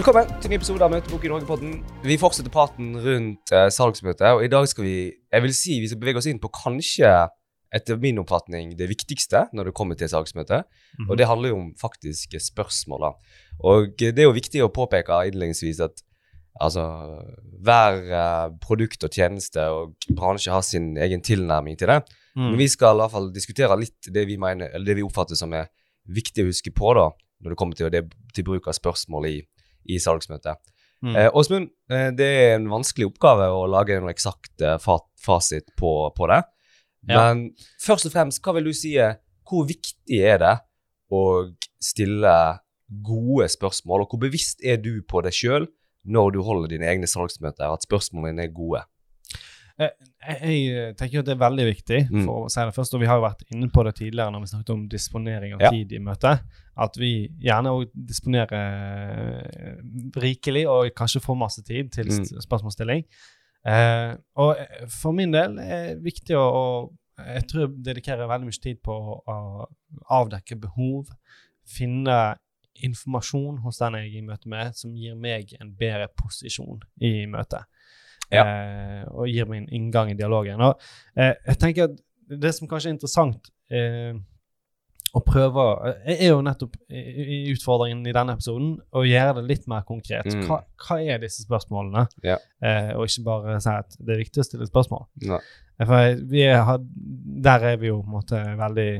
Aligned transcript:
Velkommen 0.00 0.30
til 0.40 0.48
en 0.48 0.54
ny 0.54 0.56
episode 0.56 0.80
av 0.86 0.92
Møtebok 0.94 1.24
i 1.26 1.28
Norge-podden. 1.28 1.72
Vi 2.08 2.14
fortsetter 2.16 2.48
praten 2.48 2.94
rundt 3.04 3.50
eh, 3.52 3.66
salgsmøtet, 3.68 4.30
og 4.32 4.40
i 4.40 4.48
dag 4.48 4.64
skal 4.70 4.86
vi 4.86 4.94
jeg 5.12 5.44
vil 5.44 5.52
si, 5.52 5.74
vi 5.82 5.90
skal 5.90 6.00
bevege 6.00 6.22
oss 6.22 6.28
inn 6.30 6.40
på 6.40 6.48
kanskje, 6.56 7.10
etter 7.76 7.98
min 8.00 8.22
oppfatning, 8.22 8.70
det 8.78 8.88
viktigste 8.88 9.42
når 9.52 9.68
det 9.68 9.74
kommer 9.76 9.98
til 10.00 10.08
salgsmøtet. 10.08 10.64
Og 11.04 11.20
det 11.20 11.28
handler 11.28 11.52
jo 11.52 11.58
om 11.58 11.68
faktiske 11.76 12.40
spørsmål. 12.46 13.04
da. 13.04 13.12
Og 13.60 13.92
det 14.00 14.24
er 14.24 14.30
jo 14.30 14.38
viktig 14.38 14.64
å 14.64 14.70
påpeke 14.72 15.20
innledningsvis 15.28 15.84
at 15.84 16.00
altså, 16.56 16.86
hver 17.60 18.00
eh, 18.08 18.48
produkt 18.64 19.04
og 19.04 19.12
tjeneste 19.12 19.68
og 19.68 19.92
bransje 20.08 20.56
har 20.56 20.64
sin 20.64 20.94
egen 20.96 21.20
tilnærming 21.20 21.76
til 21.76 21.92
det. 21.92 22.00
Mm. 22.40 22.46
Men 22.54 22.60
vi 22.64 22.72
skal 22.72 22.96
i 22.96 23.04
hvert 23.04 23.18
fall 23.18 23.32
diskutere 23.36 23.82
litt 23.84 24.14
det 24.16 24.24
vi 24.32 24.40
mener, 24.40 24.72
eller 24.72 24.94
det 24.94 25.02
vi 25.02 25.08
oppfatter 25.12 25.36
som 25.36 25.52
er 25.52 25.68
viktig 26.08 26.48
å 26.48 26.54
huske 26.54 26.72
på 26.72 26.96
da, 26.96 27.10
når 27.44 27.52
det 27.52 27.60
kommer 27.60 27.76
til, 27.76 27.92
det, 27.92 28.06
til 28.32 28.48
bruk 28.48 28.72
av 28.72 28.80
spørsmål 28.80 29.34
i, 29.36 29.40
i 29.88 29.98
salgsmøtet. 30.02 30.60
Mm. 31.00 31.16
Eh, 31.16 31.30
Åsmund, 31.32 31.70
eh, 31.90 32.10
det 32.12 32.28
er 32.28 32.54
en 32.58 32.68
vanskelig 32.68 33.08
oppgave 33.08 33.46
å 33.48 33.64
lage 33.70 33.96
en 33.96 34.10
eksakt 34.10 34.64
eh, 34.64 34.76
fasit 35.20 35.72
på, 35.80 35.92
på 36.16 36.28
det. 36.28 36.42
Ja. 37.08 37.20
Men 37.32 37.46
først 37.80 38.10
og 38.10 38.12
fremst, 38.12 38.42
hva 38.44 38.52
vil 38.58 38.66
du 38.68 38.74
si 38.76 38.92
Hvor 39.48 39.64
viktig 39.64 40.18
er 40.20 40.36
det 40.42 40.56
å 41.08 41.22
stille 41.80 42.34
gode 43.02 43.48
spørsmål, 43.48 44.04
og 44.04 44.12
hvor 44.12 44.20
bevisst 44.26 44.60
er 44.62 44.76
du 44.82 45.00
på 45.02 45.22
deg 45.24 45.34
sjøl 45.34 45.66
når 46.04 46.34
du 46.36 46.40
holder 46.44 46.74
dine 46.74 46.88
egne 46.90 47.08
salgsmøter, 47.08 47.72
at 47.72 47.86
spørsmålene 47.86 48.44
er 48.44 48.52
gode? 48.54 48.84
Jeg, 49.80 49.92
jeg 50.20 50.96
tenker 50.98 51.14
jo 51.16 51.20
at 51.22 51.28
det 51.30 51.32
er 51.32 51.40
veldig 51.40 51.64
viktig, 51.70 52.00
Mm. 52.12 52.24
for 52.26 52.44
å 52.44 52.50
si 52.52 52.60
det 52.60 52.74
først, 52.76 52.94
og 52.94 53.00
vi 53.00 53.06
har 53.08 53.16
jo 53.16 53.22
vært 53.24 53.44
inne 53.54 53.68
på 53.72 53.84
det 53.86 53.94
tidligere 53.96 54.32
når 54.34 54.42
vi 54.44 54.50
snakket 54.50 54.72
om 54.74 54.82
disponering 54.92 55.54
av 55.56 55.60
Ja. 55.64 55.70
tid 55.72 55.92
i 55.96 56.00
møtet, 56.04 56.42
at 56.76 56.96
vi 57.00 57.10
gjerne 57.40 57.72
òg 57.72 57.88
disponerer 57.94 58.52
eh, 58.52 59.76
rikelig 60.20 60.66
og 60.68 60.90
kanskje 60.94 61.22
får 61.24 61.38
masse 61.40 61.62
tid 61.64 61.90
til 61.92 62.06
Mm. 62.12 62.24
spørsmålsstilling. 62.44 63.04
Eh, 63.66 64.16
og 64.36 64.56
eh, 64.58 64.86
for 64.88 65.12
min 65.12 65.32
del 65.32 65.58
er 65.58 65.94
det 65.94 66.02
viktig 66.04 66.36
å, 66.36 66.44
å 66.52 66.90
Jeg 67.20 67.42
tror 67.48 67.60
jeg 67.66 67.84
dedikerer 67.84 68.28
veldig 68.28 68.46
mye 68.48 68.62
tid 68.62 68.78
på 68.82 68.94
å, 68.96 69.16
å 69.28 69.66
avdekke 70.08 70.56
behov, 70.60 71.10
finne 71.68 72.36
informasjon 72.82 73.58
hos 73.60 73.76
den 73.82 73.92
jeg 73.98 74.06
er 74.06 74.18
i 74.18 74.22
møte 74.24 74.48
med, 74.48 74.72
som 74.74 74.94
gir 74.96 75.14
meg 75.20 75.52
en 75.60 75.74
bedre 75.76 76.06
posisjon 76.16 76.80
i 77.04 77.26
møtet. 77.28 77.66
Eh, 78.30 79.04
og 79.10 79.28
gir 79.28 79.48
meg 79.50 79.64
en 79.64 79.70
inngang 79.74 80.10
i 80.12 80.18
dialogen. 80.18 80.60
Og 80.62 80.80
eh, 81.16 81.34
jeg 81.46 81.58
tenker 81.58 81.90
at 81.90 81.96
det 82.40 82.52
som 82.54 82.68
kanskje 82.70 82.92
er 82.92 82.94
interessant 82.94 83.50
eh, 83.74 84.12
å 85.10 85.22
prøve, 85.26 85.64
eh, 86.04 86.12
er 86.20 86.28
jo 86.30 86.42
nettopp 86.46 86.76
i, 86.86 87.00
i 87.00 87.38
utfordringen 87.54 88.04
i 88.06 88.14
denne 88.14 88.36
episoden 88.38 88.76
å 88.94 89.02
gjøre 89.06 89.40
det 89.40 89.46
litt 89.48 89.66
mer 89.70 89.82
konkret. 89.88 90.28
Mm. 90.30 90.44
Hva, 90.46 90.60
hva 90.84 91.00
er 91.02 91.22
disse 91.22 91.42
spørsmålene? 91.46 92.06
Ja. 92.26 92.38
Eh, 92.62 92.92
og 92.94 93.08
ikke 93.08 93.26
bare 93.26 93.58
si 93.62 93.72
at 93.74 93.98
det 93.98 94.14
er 94.14 94.22
viktig 94.22 94.42
å 94.44 94.46
stille 94.46 94.70
spørsmål. 94.70 95.08
Nei. 95.32 95.40
Eh, 95.80 95.88
For 95.88 96.22
vi 96.30 96.44
har, 96.46 96.84
der 97.48 97.66
er 97.72 97.82
vi 97.82 97.90
jo 97.90 97.98
på 98.04 98.10
en 98.10 98.16
måte 98.20 98.40
veldig 98.60 98.90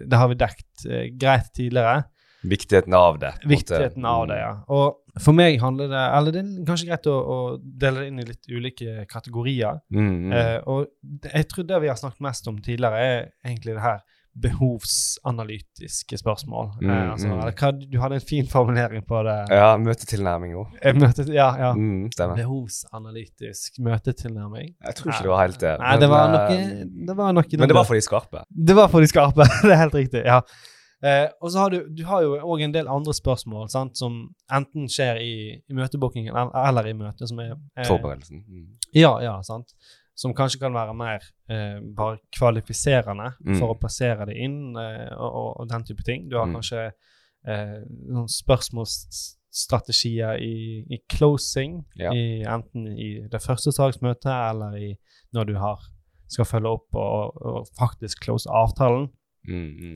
Det 0.00 0.18
har 0.18 0.30
vi 0.32 0.40
dekt 0.40 0.86
greit 1.20 1.50
tidligere. 1.54 2.02
Viktigheten 2.44 2.94
av 2.94 3.18
det. 3.22 3.32
Viktigheten 3.48 4.04
av 4.08 4.26
det, 4.28 4.38
ja. 4.40 4.52
Og 4.74 5.20
for 5.22 5.36
meg 5.36 5.60
handler 5.62 5.86
det 5.92 6.02
Eller 6.18 6.34
det 6.34 6.40
er 6.42 6.66
kanskje 6.66 6.88
greit 6.88 7.06
å, 7.06 7.14
å 7.14 7.38
dele 7.62 8.02
det 8.02 8.08
inn 8.10 8.22
i 8.22 8.26
litt 8.28 8.50
ulike 8.50 9.06
kategorier. 9.10 9.78
Mm, 9.94 10.10
mm. 10.10 10.34
Eh, 10.38 10.58
og 10.68 11.30
jeg 11.30 11.48
tror 11.52 11.68
det 11.68 11.80
vi 11.84 11.92
har 11.92 12.00
snakket 12.00 12.26
mest 12.26 12.50
om 12.50 12.58
tidligere, 12.58 13.00
er 13.00 13.22
egentlig 13.46 13.78
det 13.78 13.84
her 13.84 14.02
behovsanalytiske 14.34 16.18
spørsmål. 16.18 16.70
Mm, 16.80 16.90
eh, 16.90 17.12
altså, 17.12 17.28
mm. 17.28 17.38
eller 17.38 17.54
hva, 17.60 17.70
du 17.92 17.98
hadde 18.02 18.18
en 18.18 18.26
fin 18.26 18.48
formulering 18.50 19.04
på 19.06 19.22
det. 19.26 19.36
ja, 19.54 19.68
møtetilnærming 19.78 20.56
òg. 20.58 20.74
Eh, 20.82 20.96
møtet, 20.98 21.30
ja, 21.34 21.48
ja. 21.60 21.70
Mm. 21.78 22.10
Behovsanalytisk 22.10 23.78
møtetilnærming. 23.86 24.74
Jeg 24.74 24.98
tror 24.98 25.12
ikke 25.12 25.22
det 25.28 25.34
var 25.34 25.42
helt 25.44 25.60
det. 25.62 25.74
Nei, 25.84 25.96
det 26.02 26.10
var 26.10 26.30
men, 26.30 26.36
noe, 26.36 26.58
eh, 26.58 26.84
det 27.10 27.18
var 27.20 27.36
noe 27.38 27.60
Men 27.62 27.70
det 27.70 27.78
var 27.78 27.90
for 27.90 27.98
de 27.98 28.06
skarpe. 28.06 28.46
Det 28.50 28.78
var 28.78 28.90
for 28.92 29.06
de 29.06 29.10
skarpe, 29.10 29.46
det 29.66 29.76
er 29.76 29.82
helt 29.86 30.00
riktig. 30.02 30.24
ja. 30.26 30.42
Eh, 31.04 31.28
og 31.42 31.50
så 31.52 31.58
har 31.64 31.70
du, 31.74 31.78
du 31.92 32.00
har 32.08 32.22
jo 32.24 32.38
òg 32.40 32.62
en 32.64 32.72
del 32.72 32.88
andre 32.88 33.12
spørsmål 33.12 33.66
sant, 33.68 33.92
som 34.00 34.14
enten 34.56 34.86
skjer 34.88 35.18
i, 35.20 35.34
i 35.68 35.74
møtebookingen 35.76 36.32
el- 36.40 36.54
eller 36.68 36.86
i 36.88 36.94
møtet, 36.96 37.28
som 37.28 37.38
er 37.44 37.52
eh, 37.76 37.84
Forberedelsen. 37.84 38.40
Mm. 38.48 38.70
Ja, 38.96 39.10
ja, 39.20 39.34
sant. 39.44 39.74
Som 40.16 40.32
kanskje 40.38 40.60
kan 40.62 40.72
være 40.72 40.94
mer 40.96 41.20
eh, 41.50 41.80
bare 41.96 42.18
kvalifiserende 42.38 43.32
Mm. 43.44 43.58
for 43.58 43.68
å 43.74 43.78
plassere 43.82 44.24
det 44.30 44.36
inn, 44.38 44.76
eh, 44.80 45.10
og, 45.18 45.30
og, 45.42 45.50
og 45.60 45.68
den 45.68 45.84
type 45.84 46.02
ting. 46.06 46.28
Du 46.30 46.36
har 46.38 46.46
Mm. 46.46 46.54
kanskje 46.56 46.86
eh, 47.46 47.82
noen 48.08 48.28
spørsmålsstrategier 48.30 50.38
i, 50.40 50.84
i 50.90 50.98
closing, 51.12 51.82
Ja. 51.98 52.12
i, 52.14 52.42
enten 52.48 52.86
i 52.98 53.28
det 53.30 53.42
første 53.42 53.72
saksmøtet 53.72 54.30
eller 54.32 54.76
i, 54.78 54.94
når 55.34 55.44
du 55.44 55.54
har, 55.58 55.78
skal 56.28 56.44
følge 56.48 56.68
opp 56.78 56.94
og, 56.94 57.36
og 57.44 57.66
faktisk 57.78 58.20
close 58.24 58.48
avtalen. 58.50 59.08
Mm, 59.48 59.76
mm. 59.90 59.94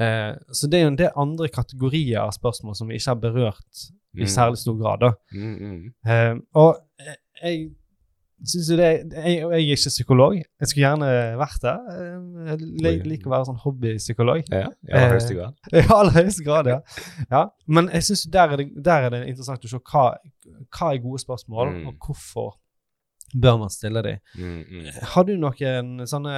Eh, 0.00 0.32
så 0.56 0.66
det 0.70 0.78
er 0.80 0.86
jo 0.86 0.92
en 0.94 1.00
del 1.00 1.10
andre 1.16 1.48
kategorier 1.52 2.20
av 2.22 2.30
spørsmål 2.32 2.76
som 2.78 2.88
vi 2.88 2.96
ikke 2.96 3.12
har 3.14 3.20
berørt 3.20 3.82
i 4.16 4.24
Mm. 4.24 4.30
særlig 4.32 4.58
stor 4.58 4.78
grad. 4.80 5.00
da. 5.00 5.10
Mm, 5.32 5.58
mm. 5.60 5.92
Eh, 6.10 6.34
og 6.54 6.78
jeg 7.42 7.70
syns 8.42 8.70
jo 8.70 8.76
det 8.80 8.86
jeg, 9.12 9.34
jeg 9.36 9.44
er 9.44 9.56
ikke 9.76 9.92
psykolog. 9.92 10.34
Jeg 10.60 10.68
skulle 10.68 10.86
gjerne 10.88 11.10
vært 11.38 11.60
det. 11.62 11.74
Eh, 11.92 12.64
Jeg 12.82 13.04
liker 13.06 13.28
å 13.28 13.34
være 13.34 13.48
sånn 13.50 13.60
hobbypsykolog. 13.64 14.42
Ja, 14.50 14.68
i 14.88 14.92
aller 14.92 15.06
Eh, 15.06 15.12
høyeste 15.12 15.34
grad. 15.36 15.54
I 15.72 15.84
aller 15.98 16.12
høyeste 16.16 16.44
grad, 16.44 16.66
ja. 16.66 16.80
ja. 17.30 17.44
Men 17.68 17.90
jeg 17.92 18.02
synes 18.08 18.24
der, 18.32 18.48
er 18.56 18.64
der 18.90 19.06
er 19.06 19.10
det 19.10 19.22
interessant 19.28 19.64
å 19.64 19.68
se 19.68 19.78
hva, 19.92 20.06
hva 20.72 20.94
er 20.94 21.02
gode 21.04 21.20
spørsmål, 21.22 21.70
Mm. 21.76 21.86
og 21.86 21.94
hvorfor 22.06 22.56
bør 23.32 23.58
man 23.62 23.70
stille 23.72 24.02
dem. 24.04 24.20
Mm, 24.34 24.60
mm. 24.66 24.86
Har 25.12 25.26
du 25.28 25.32
noen 25.38 26.04
sånne 26.08 26.34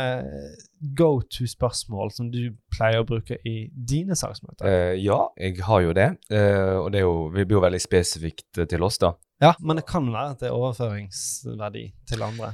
go 0.98 1.10
to-spørsmål 1.24 2.12
som 2.14 2.30
du 2.32 2.54
pleier 2.72 3.02
å 3.02 3.08
bruke 3.08 3.38
i 3.48 3.56
dine 3.72 4.16
saksmøter? 4.18 4.66
Uh, 4.66 4.94
ja, 5.00 5.20
jeg 5.40 5.62
har 5.66 5.84
jo 5.86 5.94
det. 5.96 6.08
Uh, 6.32 6.82
og 6.82 6.90
det 6.94 7.04
jo, 7.04 7.14
vi 7.32 7.46
blir 7.46 7.60
jo 7.60 7.64
veldig 7.66 7.82
spesifikt 7.82 8.62
eh, 8.62 8.68
til 8.70 8.84
oss, 8.86 9.00
da. 9.02 9.14
Ja, 9.42 9.54
men 9.60 9.80
det 9.80 9.86
kan 9.88 10.06
være 10.12 10.36
at 10.36 10.42
det 10.44 10.50
er 10.50 10.58
overføringsverdi 10.58 11.86
til 12.08 12.26
andre. 12.26 12.52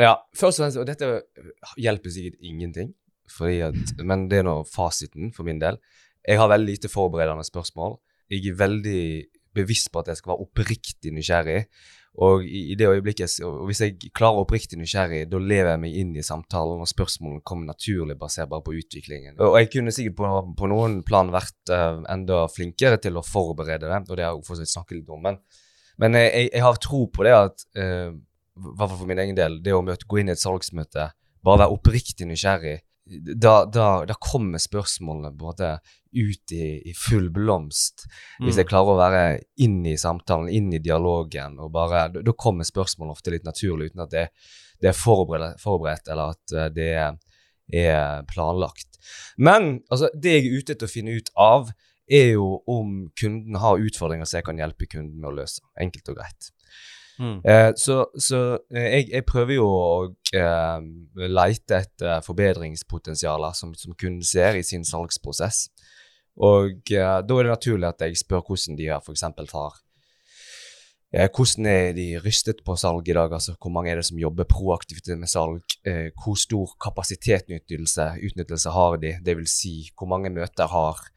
Ja, 0.00 0.16
først 0.36 0.60
og 0.60 0.64
fremst, 0.64 0.80
og 0.80 0.88
dette 0.88 1.74
hjelper 1.80 2.14
sikkert 2.14 2.40
ingenting, 2.40 2.94
at, 3.42 3.76
men 4.04 4.26
det 4.30 4.40
er 4.40 4.46
nå 4.48 4.62
fasiten 4.68 5.32
for 5.36 5.46
min 5.48 5.60
del. 5.60 5.78
Jeg 6.24 6.38
har 6.38 6.50
veldig 6.52 6.70
lite 6.70 6.90
forberedende 6.90 7.44
spørsmål. 7.44 7.98
Jeg 8.32 8.46
er 8.48 8.58
veldig 8.58 9.02
bevisst 9.56 9.90
på 9.92 10.00
at 10.00 10.08
jeg 10.12 10.20
skal 10.20 10.32
være 10.32 10.46
oppriktig 10.46 11.12
nysgjerrig. 11.12 11.64
Og 12.20 12.44
i, 12.44 12.66
i 12.72 12.74
det 12.76 12.90
øyeblikket, 12.90 13.38
og 13.46 13.62
hvis 13.70 13.80
jeg 13.80 14.10
klarer 14.12 14.42
oppriktig 14.42 14.76
nysgjerrig, 14.76 15.22
da 15.32 15.38
lever 15.40 15.70
jeg 15.70 15.80
meg 15.80 15.94
inn 15.96 16.10
i 16.20 16.24
samtalen, 16.26 16.82
og 16.84 16.90
spørsmålene 16.90 17.40
kommer 17.48 17.70
naturlig 17.70 18.18
basert 18.20 18.50
bare 18.50 18.64
på 18.66 18.74
utviklingen. 18.76 19.38
Og 19.40 19.56
jeg 19.56 19.70
kunne 19.72 19.94
sikkert 19.96 20.18
på, 20.18 20.32
på 20.58 20.68
noen 20.68 20.98
plan 21.08 21.32
vært 21.32 21.72
uh, 21.72 22.02
enda 22.12 22.42
flinkere 22.52 23.00
til 23.00 23.16
å 23.16 23.24
forberede 23.24 23.88
det, 23.88 24.02
og 24.04 24.12
det 24.12 24.26
har 24.26 24.36
jeg 24.36 24.44
fortsatt 24.50 24.74
snakket 24.74 24.98
litt 24.98 25.16
om. 25.16 25.24
Men, 25.24 25.40
men 26.04 26.20
jeg, 26.20 26.50
jeg, 26.50 26.64
har 26.66 26.82
tro 26.84 27.06
på 27.08 27.24
det 27.24 27.32
at 27.38 27.66
uh, 27.80 28.12
hvert 28.60 28.92
for 28.98 29.08
min 29.08 29.24
egen 29.24 29.38
del, 29.38 29.62
det 29.64 29.72
å 29.72 29.80
møte, 29.84 30.04
gå 30.04 30.20
inn 30.20 30.28
i 30.28 30.36
et 30.36 30.42
salgsmøte, 30.42 31.08
bare 31.42 31.64
være 31.64 31.78
oppriktig 31.78 32.28
nysgjerrig, 32.28 32.82
da, 33.20 33.64
da, 33.66 33.88
da 34.08 34.16
kommer 34.20 34.62
spørsmålene 34.62 35.32
både 35.38 35.76
ut 36.12 36.52
i, 36.52 36.66
i 36.90 36.94
full 36.96 37.30
blomst. 37.32 38.06
Hvis 38.42 38.60
jeg 38.60 38.68
klarer 38.70 38.92
å 38.92 39.00
være 39.00 39.22
inn 39.64 39.80
i 39.88 39.96
samtalen, 40.00 40.50
inn 40.52 40.72
i 40.74 40.82
dialogen, 40.82 41.58
og 41.62 41.72
bare, 41.74 42.06
da, 42.14 42.34
kommer 42.36 42.68
spørsmålene 42.68 43.16
ofte 43.16 43.34
litt 43.34 43.48
naturlig, 43.48 43.92
uten 43.92 44.04
at 44.04 44.12
det, 44.12 44.26
det 44.82 44.92
er 44.92 44.98
forberedt, 44.98 45.60
forberedt, 45.62 46.10
eller 46.12 46.36
at 46.36 46.56
eh, 46.56 46.72
det 46.74 46.90
er 47.82 48.26
planlagt. 48.28 49.00
Men 49.40 49.80
altså, 49.88 50.10
det 50.12 50.36
jeg 50.36 50.44
er 50.44 50.58
ute 50.58 50.76
etter 50.76 50.90
å 50.90 50.92
finne 50.92 51.16
ut 51.16 51.32
av, 51.40 51.72
er 52.12 52.34
jo 52.34 52.58
om 52.68 53.06
kunden 53.16 53.56
har 53.62 53.80
utfordringer 53.80 54.28
som 54.28 54.40
jeg 54.40 54.48
kan 54.50 54.58
hjelpe 54.60 54.88
kunden 54.90 55.20
med 55.22 55.30
å 55.30 55.36
løse. 55.38 55.62
Enkelt 55.80 56.10
og 56.12 56.18
greit. 56.18 56.50
Mm. 57.22 57.36
Eh, 57.46 57.70
så 57.78 58.00
så 58.18 58.38
eh, 58.74 58.88
jeg, 58.96 59.04
jeg 59.12 59.24
prøver 59.28 59.54
jo 59.54 59.66
å 59.70 59.90
eh, 60.34 60.80
leite 61.30 61.78
etter 61.84 62.24
forbedringspotensialer 62.26 63.54
som, 63.54 63.74
som 63.78 63.94
kunden 63.94 64.24
ser 64.26 64.58
i 64.58 64.64
sin 64.66 64.82
salgsprosess. 64.88 65.68
Og 66.42 66.90
eh, 66.90 67.16
da 67.22 67.38
er 67.38 67.46
det 67.46 67.52
naturlig 67.54 67.88
at 67.92 68.02
jeg 68.02 68.18
spør 68.24 68.42
hvordan 68.48 68.78
de 68.80 68.88
her 68.90 68.98
f.eks. 69.04 69.22
har 69.52 69.74
eh, 71.12 71.28
Hvordan 71.28 71.66
er 71.70 71.92
de 71.96 72.06
rystet 72.24 72.64
på 72.66 72.74
salg 72.80 73.08
i 73.08 73.14
dag? 73.16 73.32
Altså, 73.36 73.54
hvor 73.60 73.70
mange 73.70 73.92
er 73.92 74.00
det 74.00 74.06
som 74.08 74.18
jobber 74.18 74.48
proaktivt 74.48 75.12
med 75.14 75.28
salg? 75.30 75.62
Eh, 75.86 76.08
hvor 76.24 76.34
stor 76.40 76.72
kapasitetsutnyttelse 76.82 78.70
har 78.72 78.96
de? 79.02 79.14
Det 79.22 79.36
vil 79.36 79.46
si, 79.50 79.90
hvor 79.96 80.08
mange 80.10 80.30
møter 80.32 80.66
har 80.72 81.08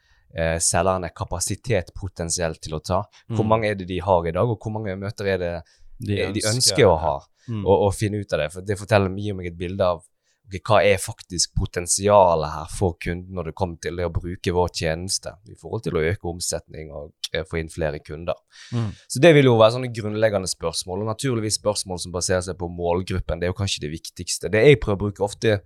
selgerne 0.60 1.08
kapasitet 1.16 1.94
potensielt 1.96 2.60
til 2.60 2.74
å 2.76 2.82
ta? 2.84 2.98
Hvor 3.30 3.46
Mm. 3.46 3.50
mange 3.54 3.70
er 3.70 3.76
det 3.80 3.86
de 3.88 4.02
har 4.04 4.26
i 4.28 4.34
dag, 4.36 4.50
og 4.50 4.58
hvor 4.60 4.74
mange 4.76 4.92
møter 5.00 5.30
er 5.32 5.38
det 5.40 5.52
De 6.00 6.20
de 6.36 6.44
ønsker, 6.50 6.86
å 6.90 6.98
ha? 7.00 7.16
Mm. 7.48 7.62
Og, 7.62 7.88
og 7.88 7.96
finne 7.96 8.20
ut 8.20 8.34
av 8.34 8.42
det. 8.42 8.52
For 8.54 8.66
det 8.66 8.78
forteller 8.80 9.14
mye 9.14 9.36
om 9.36 9.42
et 9.46 9.58
bilde 9.58 9.86
av 9.86 10.02
okay, 10.48 10.62
hva 10.66 10.80
er 10.86 10.98
faktisk 11.02 11.54
potensialet 11.58 12.54
her 12.54 12.74
for 12.74 12.98
kunden 13.02 13.36
når 13.36 13.50
det 13.50 13.56
kommer 13.58 13.80
til 13.82 13.98
det 14.00 14.08
å 14.08 14.14
bruke 14.14 14.54
vår 14.56 14.74
tjeneste 14.82 15.36
i 15.50 15.58
forhold 15.60 15.86
til 15.86 15.98
å 15.98 16.04
øke 16.06 16.30
omsetning 16.30 16.92
og 16.94 17.14
eh, 17.32 17.46
få 17.48 17.62
inn 17.62 17.72
flere 17.72 18.02
kunder. 18.04 18.38
Mm. 18.74 18.92
Så 19.08 19.22
det 19.24 19.34
vil 19.38 19.50
jo 19.50 19.58
være 19.60 19.78
sånne 19.78 19.94
grunnleggende 19.96 20.50
spørsmål, 20.50 21.04
og 21.04 21.12
naturligvis 21.14 21.60
spørsmål 21.62 22.02
som 22.02 22.16
baserer 22.16 22.46
seg 22.46 22.60
på 22.60 22.70
målgruppen. 22.72 23.42
Det 23.42 23.50
er 23.50 23.54
jo 23.54 23.62
kanskje 23.62 23.86
det 23.88 23.94
viktigste. 23.96 24.52
Det 24.54 24.66
jeg 24.66 24.82
prøver 24.82 25.00
å 25.00 25.04
bruke 25.08 25.26
ofte 25.26 25.60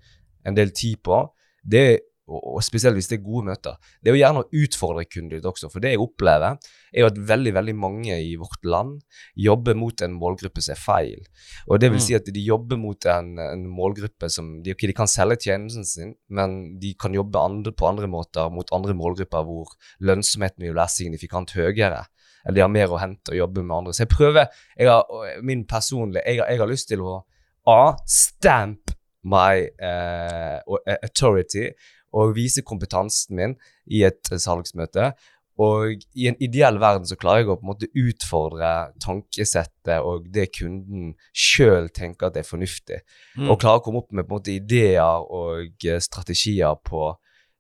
en 0.48 0.56
del 0.56 0.72
tid 0.76 1.02
på, 1.04 1.26
det 1.70 1.84
er 1.88 1.98
og, 2.30 2.42
og 2.56 2.64
spesielt 2.64 2.98
hvis 2.98 3.10
det 3.10 3.18
er 3.20 3.26
gode 3.26 3.48
møter, 3.50 3.78
det 4.00 4.12
er 4.12 4.16
jo 4.16 4.22
gjerne 4.22 4.44
å 4.44 4.62
utfordre 4.62 5.06
kunden 5.10 5.32
ditt 5.34 5.48
også. 5.50 5.70
For 5.74 5.82
det 5.84 5.96
jeg 5.96 6.02
opplever, 6.04 6.60
er 6.94 7.04
jo 7.04 7.10
at 7.10 7.18
veldig 7.30 7.54
veldig 7.58 7.76
mange 7.78 8.16
i 8.22 8.36
vårt 8.40 8.66
land 8.66 9.00
jobber 9.38 9.78
mot 9.78 10.02
en 10.06 10.16
målgruppe 10.18 10.62
som 10.66 10.76
er 10.76 10.82
feil. 10.82 11.26
Og 11.68 11.82
det 11.82 11.90
vil 11.92 12.00
Mm. 12.00 12.06
si 12.06 12.16
at 12.16 12.30
de 12.34 12.46
jobber 12.46 12.78
mot 12.78 13.06
en, 13.06 13.34
en 13.40 13.66
målgruppe 13.68 14.30
som 14.30 14.62
de, 14.64 14.74
ok, 14.74 14.88
de 14.88 14.94
kan 14.94 15.10
selge 15.10 15.40
tjenesten 15.50 15.86
sin, 15.86 16.14
men 16.30 16.80
de 16.80 16.94
kan 16.94 17.14
jobbe 17.14 17.42
andre, 17.42 17.74
på 17.74 17.90
andre 17.90 18.08
måter 18.08 18.50
mot 18.54 18.70
andre 18.74 18.94
målgrupper 18.94 19.44
hvor 19.46 19.74
lønnsomheten 20.00 20.64
vil 20.66 20.78
være 20.78 20.96
signifikant 20.96 21.52
høyere. 21.58 22.06
Eller 22.46 22.56
de 22.56 22.62
har 22.64 22.72
mer 22.72 22.94
å 22.94 23.02
hente 23.02 23.34
og 23.34 23.38
jobbe 23.38 23.64
med 23.66 23.76
andre. 23.76 23.94
Så 23.94 24.06
jeg 24.06 24.14
prøver 24.14 24.48
jeg 24.78 24.88
har, 24.88 25.04
Min 25.44 25.66
personlige 25.68 26.24
jeg, 26.26 26.40
jeg 26.40 26.62
har 26.62 26.70
lyst 26.72 26.88
til 26.88 27.02
å 27.04 27.20
A. 27.68 27.96
Stamp 28.08 28.94
my 29.24 29.68
uh, 29.84 30.62
authority 31.04 31.68
og 32.14 32.36
vise 32.38 32.64
kompetansen 32.66 33.36
min 33.40 33.58
i 33.88 34.04
et 34.08 34.32
eh, 34.32 34.42
salgsmøte. 34.42 35.12
Og 35.60 36.00
i 36.16 36.30
en 36.30 36.38
ideell 36.40 36.78
verden 36.80 37.08
så 37.08 37.18
klarer 37.20 37.42
jeg 37.42 37.50
å 37.52 37.58
på 37.60 37.66
en 37.66 37.72
måte 37.74 37.90
utfordre 38.00 38.68
tankesettet 39.04 39.98
og 40.00 40.30
det 40.32 40.48
kunden 40.56 41.16
sjøl 41.36 41.90
tenker 41.92 42.30
at 42.30 42.38
er 42.40 42.48
fornuftig. 42.48 43.02
Mm. 43.36 43.50
Og 43.52 43.58
klare 43.60 43.82
å 43.82 43.84
komme 43.84 44.00
opp 44.00 44.14
med 44.16 44.24
på 44.28 44.38
en 44.38 44.40
måte 44.40 44.54
ideer 44.56 45.26
og 45.26 45.84
eh, 45.84 46.00
strategier 46.00 46.80
på, 46.88 47.10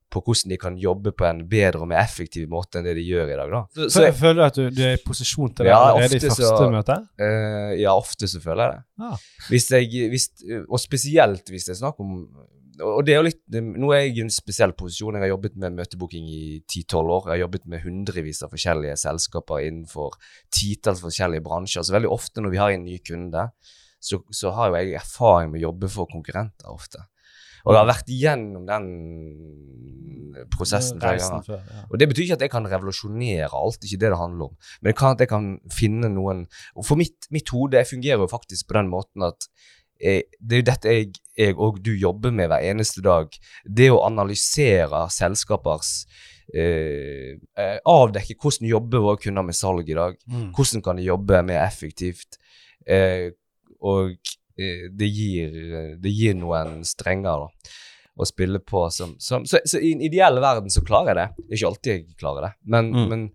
på 0.10 0.22
hvordan 0.24 0.54
de 0.54 0.60
kan 0.62 0.78
jobbe 0.80 1.12
på 1.12 1.28
en 1.28 1.42
bedre 1.52 1.84
og 1.84 1.92
mer 1.92 2.00
effektiv 2.06 2.48
måte 2.50 2.80
enn 2.80 2.88
det 2.88 2.96
de 3.02 3.04
gjør 3.04 3.34
i 3.34 3.40
dag. 3.42 3.52
da. 3.58 3.62
Så, 3.76 3.90
så 3.98 4.06
jeg, 4.08 4.16
Føler 4.22 4.40
du 4.40 4.46
at 4.48 4.62
du, 4.62 4.70
du 4.80 4.82
er 4.88 4.96
i 4.96 5.04
posisjon 5.04 5.52
til 5.52 5.68
det 5.68 5.74
Ja, 5.74 5.82
allerede 5.90 6.22
i 6.22 6.24
første 6.24 6.54
så- 6.56 6.72
møte? 6.72 6.98
Uh, 7.20 7.74
ja, 7.82 7.98
ofte 8.00 8.32
så 8.32 8.40
føler 8.46 8.64
jeg 8.64 8.78
det. 8.78 9.10
Ah. 9.10 9.28
Hvis 9.52 9.68
jeg, 9.76 10.08
hvis, 10.16 10.30
og 10.64 10.80
spesielt 10.80 11.52
hvis 11.52 11.68
det 11.68 11.76
er 11.76 11.82
snakk 11.84 12.00
om 12.00 12.16
Og 12.86 13.02
det 13.06 13.14
er 13.14 13.20
jo 13.20 13.26
litt 13.28 13.58
Nå 13.60 13.92
er 13.96 14.06
jeg 14.06 14.16
i 14.18 14.24
en 14.24 14.34
spesiell 14.34 14.74
posisjon. 14.78 15.18
Jeg 15.18 15.26
har 15.26 15.34
jobbet 15.34 15.58
med 15.60 15.76
møtebooking 15.78 16.30
i 16.32 16.42
10-12 16.62 17.14
år. 17.16 17.28
Jeg 17.28 17.34
har 17.34 17.44
jobbet 17.44 17.68
med 17.72 17.84
hundrevis 17.84 18.42
av 18.46 18.54
forskjellige 18.54 18.98
selskaper 19.02 19.66
innenfor 19.68 20.16
titalls 20.56 21.04
forskjellige 21.04 21.46
bransjer. 21.46 21.86
Så 21.86 21.96
veldig 21.96 22.12
ofte 22.14 22.44
når 22.44 22.56
vi 22.56 22.62
har 22.62 22.76
en 22.76 22.86
ny 22.88 22.98
kunde, 23.04 23.50
så, 24.00 24.22
så 24.32 24.54
har 24.56 24.72
jo 24.72 24.80
jeg 24.80 25.00
erfaring 25.00 25.52
med 25.52 25.62
å 25.62 25.68
jobbe 25.70 25.92
for 25.92 26.12
konkurrenter 26.12 26.72
ofte. 26.72 27.04
Og 27.66 27.76
jeg 27.76 27.82
har 27.82 27.90
vært 27.90 28.12
igjennom 28.14 28.68
den 28.68 28.86
prosessen 30.54 31.02
flere 31.02 31.20
ganger. 31.20 31.44
før, 31.46 31.60
ja. 31.60 31.82
Og 31.90 32.00
Det 32.00 32.08
betyr 32.10 32.24
ikke 32.24 32.38
at 32.38 32.46
jeg 32.46 32.54
kan 32.54 32.70
revolusjonere 32.72 33.50
alt, 33.52 33.84
ikke 33.84 34.00
det 34.00 34.12
det 34.14 34.20
handler 34.20 34.52
om. 34.52 34.56
Men 34.80 34.92
det 34.92 34.98
kan 35.00 35.18
at 35.18 35.24
jeg 35.26 35.32
kan 35.32 35.50
finne 35.74 36.10
noen 36.14 36.46
og 36.76 36.86
For 36.86 36.96
mitt, 36.96 37.28
mitt 37.32 37.50
hode 37.50 37.84
fungerer 37.86 38.24
jo 38.24 38.32
faktisk 38.32 38.70
på 38.70 38.78
den 38.80 38.90
måten 38.92 39.26
at 39.28 39.50
det 40.00 40.56
er 40.56 40.62
jo 40.62 40.66
dette 40.70 40.92
jeg, 40.96 41.10
jeg 41.38 41.56
og 41.60 41.80
du 41.84 41.92
jobber 42.00 42.32
med 42.32 42.48
hver 42.52 42.64
eneste 42.72 43.02
dag. 43.04 43.34
Det 43.66 43.90
å 43.92 44.02
analysere 44.08 45.06
selskapers 45.12 45.90
eh, 46.56 47.36
eh, 47.60 47.78
Avdekke 47.90 48.38
hvordan 48.40 48.70
jobber 48.70 49.04
våre 49.04 49.20
kunder 49.24 49.46
med 49.46 49.58
salg 49.58 49.90
i 49.92 49.98
dag. 49.98 50.16
Mm. 50.32 50.50
Hvordan 50.56 50.86
kan 50.86 51.00
de 51.00 51.08
jobbe 51.10 51.42
mer 51.50 51.62
effektivt? 51.66 52.40
Eh, 52.88 53.30
og 53.82 54.16
eh, 54.60 54.88
det, 54.92 55.08
gir, 55.12 55.60
det 56.02 56.12
gir 56.16 56.36
noen 56.40 56.80
strenger 56.88 57.46
da, 57.46 57.76
å 58.20 58.28
spille 58.28 58.60
på. 58.64 58.86
Som, 58.96 59.18
som, 59.24 59.46
så, 59.48 59.62
så 59.68 59.80
i 59.84 59.94
en 59.96 60.02
ideell 60.08 60.40
verden 60.44 60.72
så 60.74 60.84
klarer 60.86 61.14
jeg 61.14 61.20
det. 61.22 61.28
Det 61.44 61.52
er 61.54 61.60
ikke 61.62 61.74
alltid 61.74 61.94
jeg 61.94 62.08
klarer 62.24 62.48
det. 62.50 62.54
Men, 62.72 62.92
Mm. 62.96 63.06
men, 63.12 63.28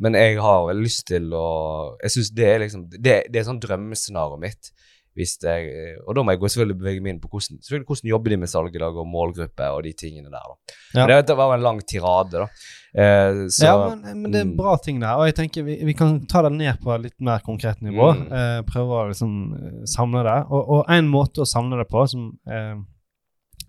men 0.00 0.14
jeg 0.16 0.38
har 0.40 0.70
lyst 0.74 1.06
til 1.10 1.26
å 1.36 1.96
Jeg 2.02 2.10
synes 2.14 2.30
det 2.32 2.46
er 2.48 2.62
liksom 2.62 2.86
Det, 2.88 3.16
det 3.28 3.36
er 3.36 3.44
sånn 3.44 3.58
drømmescenarioet 3.60 4.40
mitt. 4.40 4.70
Jeg, 5.18 5.96
og 6.06 6.14
da 6.16 6.22
må 6.22 6.32
jeg 6.32 6.40
gå 6.40 6.48
selvfølgelig 6.48 6.78
bevege 6.80 7.02
meg 7.04 7.14
inn 7.14 7.22
på 7.22 7.30
hvordan, 7.32 7.58
hvordan 7.88 8.10
jobber 8.12 8.32
de 8.32 8.38
med 8.40 8.50
salg 8.52 8.76
i 8.76 8.82
dag, 8.82 9.00
og 9.02 9.08
målgruppe 9.10 9.70
og 9.74 9.82
de 9.84 9.92
tingene 9.98 10.30
der. 10.30 10.44
da. 10.52 10.76
Ja. 10.94 11.06
Men 11.06 11.26
Det 11.26 11.36
var 11.36 11.54
en 11.54 11.66
lang 11.66 11.80
tirade, 11.82 12.44
da. 12.44 12.46
Eh, 12.94 13.46
så, 13.50 13.64
ja, 13.66 13.74
men, 13.90 14.22
men 14.22 14.32
det 14.32 14.40
er 14.40 14.48
mm. 14.48 14.56
bra 14.58 14.76
ting 14.82 15.00
der. 15.02 15.18
Og 15.18 15.28
jeg 15.28 15.36
tenker 15.40 15.66
vi, 15.66 15.80
vi 15.86 15.96
kan 15.98 16.20
ta 16.30 16.44
det 16.46 16.54
ned 16.56 16.80
på 16.82 16.94
et 16.94 17.04
litt 17.08 17.18
mer 17.26 17.42
konkret 17.46 17.82
nivå. 17.84 18.12
Mm. 18.18 18.24
Eh, 18.38 18.62
prøve 18.70 19.02
å 19.02 19.10
liksom 19.10 19.36
eh, 19.58 19.82
samle 19.90 20.24
det. 20.26 20.38
Og, 20.48 20.72
og 20.78 20.94
en 20.94 21.10
måte 21.10 21.44
å 21.44 21.48
samle 21.48 21.82
det 21.82 21.90
på, 21.90 22.06
som 22.10 22.30
eh, 22.46 22.60
eh, 22.60 22.78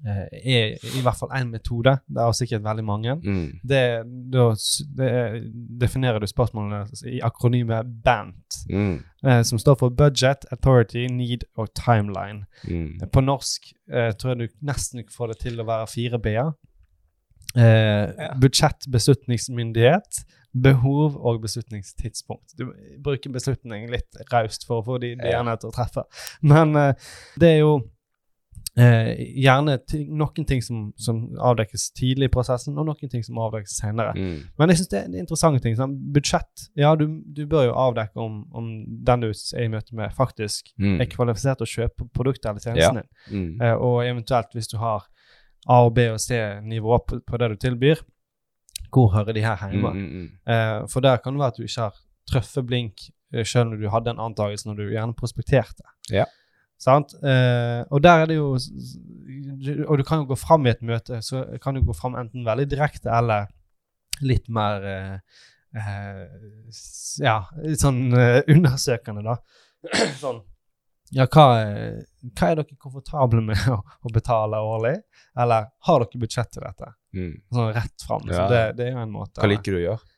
er 0.05 0.77
i 0.97 1.01
hvert 1.03 1.17
fall 1.19 1.29
én 1.37 1.49
metode, 1.51 1.99
det 2.09 2.17
er 2.23 2.31
sikkert 2.33 2.63
veldig 2.63 2.83
mange, 2.85 3.15
mm, 3.21 3.59
det, 3.69 3.81
da 4.33 4.45
det 4.97 5.07
er- 5.11 5.41
definerer 5.79 6.19
du 6.19 6.25
spørsmålene 6.27 6.87
i 7.11 7.19
akronymet 7.21 7.85
BANT, 8.03 8.57
mm, 8.69 9.03
eh, 9.25 9.41
som 9.43 9.59
står 9.59 9.75
for 9.79 9.89
Budget, 9.89 10.45
Authority, 10.51 11.05
Need 11.07 11.43
og 11.57 11.69
Timeline. 11.75 12.45
mm, 12.67 12.99
På 13.13 13.21
norsk 13.21 13.73
eh, 13.93 14.11
tror 14.13 14.35
jeg 14.35 14.37
du 14.49 14.65
nesten 14.65 15.03
får 15.09 15.27
det 15.27 15.39
til 15.39 15.59
å 15.61 15.65
være 15.65 15.87
fire 15.87 16.19
b-er. 16.19 16.51
Eh, 17.55 18.37
Budsjett, 18.39 18.85
beslutningsmyndighet, 18.91 20.23
behov 20.63 21.17
og 21.25 21.41
beslutningstidspunkt. 21.41 22.53
Du 22.57 22.71
bruker 23.03 23.29
beslutning 23.31 23.89
litt 23.91 24.15
raust 24.33 24.65
for 24.67 24.81
å 24.81 24.85
få 24.85 24.99
de 24.99 25.09
Ja. 25.15 25.15
b-ene 25.43 25.57
til 25.59 25.69
å 25.69 25.73
treffe. 25.73 26.03
Men 26.41 26.75
eh, 26.75 26.93
det 27.39 27.49
er 27.55 27.59
jo 27.59 27.81
eh, 28.77 29.11
gjerne 29.43 29.77
noen 30.07 30.45
ting 30.47 30.61
som, 30.63 30.93
som 30.95 31.21
avdekkes 31.39 31.89
tidlig 31.97 32.29
i 32.29 32.33
prosessen, 32.33 32.77
og 32.79 32.87
noen 32.87 33.11
ting 33.11 33.23
som 33.25 33.39
avdekkes 33.43 33.77
senere. 33.81 34.13
mm. 34.15 34.37
Men 34.59 34.71
jeg 34.71 34.81
syns 34.81 34.91
det 34.93 34.99
er 35.01 35.19
interessante 35.23 35.59
ting. 35.63 35.75
Sånn. 35.79 35.97
Budsjett 36.15 36.69
Ja, 36.79 36.93
du, 36.95 37.07
du 37.25 37.45
bør 37.51 37.67
jo 37.69 37.73
avdekke 37.75 38.19
om, 38.21 38.45
om 38.55 38.69
den 39.07 39.25
du 39.25 39.29
er 39.31 39.63
i 39.65 39.71
møte 39.71 39.95
med, 39.95 40.13
faktisk 40.15 40.71
Mm. 40.81 41.01
er 41.01 41.05
kvalifisert 41.05 41.59
til 41.59 41.67
å 41.67 41.71
kjøpe 41.71 42.05
produktet 42.15 42.45
eller 42.49 42.63
tjenesten 42.63 43.01
din. 43.01 43.09
Mm. 43.31 43.61
Eh, 43.61 43.73
og 43.75 44.05
eventuelt 44.05 44.53
hvis 44.55 44.69
du 44.71 44.77
har 44.81 45.03
A 45.69 45.83
og 45.85 45.93
B 45.93 46.07
og 46.09 46.19
C-nivå 46.19 46.97
på, 47.05 47.19
på 47.27 47.37
det 47.37 47.49
du 47.51 47.55
tilbyr, 47.61 47.99
hvor 48.91 49.11
hører 49.13 49.33
de 49.33 49.43
her 49.45 49.57
hjemme? 49.61 49.91
Mm, 49.93 49.99
mm, 50.05 50.21
mm. 50.21 50.29
Eh, 50.53 50.87
for 50.89 51.03
der 51.05 51.17
kan 51.21 51.33
det 51.33 51.39
være 51.43 51.53
at 51.53 51.59
du 51.59 51.63
ikke 51.63 51.81
har 51.85 51.99
truffet 52.31 52.65
blink 52.67 53.03
eh, 53.33 53.45
selv 53.45 53.71
når 53.71 53.83
du 53.83 53.89
hadde 53.93 54.09
en 54.15 54.23
antakelse 54.25 54.67
når 54.67 54.79
du 54.79 54.89
gjerne 54.91 55.13
prospekterte. 55.17 55.85
Ja. 56.11 56.25
Sant? 56.81 57.13
Eh, 57.21 57.81
og 57.93 58.01
der 58.01 58.23
er 58.23 58.29
det 58.31 58.35
jo 58.39 58.55
Og 58.55 59.97
du 59.99 60.03
kan 60.07 60.23
jo 60.23 60.29
gå 60.31 60.37
fram 60.39 60.65
i 60.65 60.71
et 60.73 60.81
møte, 60.81 61.19
så 61.21 61.43
kan 61.61 61.75
du 61.77 61.83
gå 61.85 61.93
fram 61.93 62.15
enten 62.17 62.45
veldig 62.47 62.65
direkte 62.71 63.11
eller 63.13 63.45
litt 64.25 64.49
mer 64.49 64.87
eh, 64.89 65.17
eh, 65.77 66.23
Ja, 67.21 67.35
sånn 67.77 68.07
eh, 68.17 68.41
undersøkende, 68.49 69.21
da. 69.25 69.37
sånn 70.23 70.41
Ja, 71.13 71.25
hva, 71.27 71.45
er- 71.61 72.01
hva 72.33 72.49
er 72.51 72.59
dere 72.61 72.77
komfortable 72.81 73.41
med 73.45 73.61
å, 73.75 73.77
å 73.81 74.13
betale 74.15 74.61
årlig? 74.63 74.95
Eller 75.37 75.69
har 75.87 76.03
dere 76.05 76.21
budsjett 76.25 76.51
til 76.55 76.63
dette? 76.65 76.91
Mm. 77.15 77.33
Sånn 77.51 77.73
rett 77.75 78.05
fram. 78.07 78.25
Ja. 78.31 78.37
Så 78.37 78.45
det, 78.51 78.61
det 78.77 78.85
er 78.87 78.93
jo 78.95 79.01
en 79.05 79.11
måte. 79.13 79.41
Hva 79.43 79.49
liker 79.51 79.75
du 79.75 79.79
å 79.81 79.85
gjøre? 79.85 80.10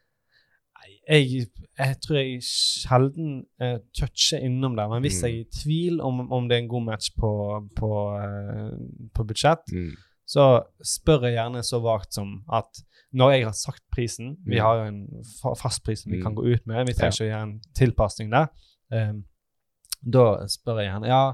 Jeg, 1.10 1.48
jeg 1.78 1.96
tror 2.02 2.16
jeg 2.16 2.42
sjelden 2.48 3.46
uh, 3.62 3.78
toucher 3.98 4.40
innom 4.40 4.76
det, 4.78 4.86
men 4.90 5.02
hvis 5.04 5.20
Mm. 5.22 5.28
jeg 5.28 5.34
er 5.36 5.42
i 5.42 5.50
tvil 5.64 6.02
om, 6.02 6.32
om 6.32 6.48
det 6.50 6.56
er 6.58 6.62
en 6.64 6.70
god 6.72 6.84
match 6.86 7.10
på, 7.20 7.32
på, 7.76 7.90
uh, 8.16 8.78
på 9.16 9.24
budsjett, 9.28 9.66
Mm. 9.74 9.92
så 10.26 10.64
spør 10.84 11.26
jeg 11.28 11.34
gjerne 11.36 11.64
så 11.64 11.82
vagt 11.84 12.14
som 12.14 12.44
at 12.52 12.84
når 13.14 13.32
jeg 13.32 13.44
har 13.46 13.52
sagt 13.52 13.84
prisen 13.92 14.38
Vi 14.46 14.56
Mm. 14.56 14.62
har 14.62 14.76
jo 14.76 14.84
en 14.88 15.08
fast 15.60 15.84
pris 15.84 16.00
som 16.04 16.12
vi 16.12 16.18
Mm. 16.18 16.24
kan 16.24 16.36
gå 16.36 16.46
ut 16.54 16.66
med, 16.68 16.88
vi 16.88 16.94
trenger 16.94 17.12
ikke 17.12 17.26
å 17.26 17.32
gjøre 17.32 17.44
en 17.44 17.62
tilpasning 17.76 18.32
der. 18.32 18.48
Um, 18.92 19.26
da 20.12 20.48
spør 20.48 20.80
jeg 20.82 20.92
gjerne 20.92 21.08
ja, 21.08 21.34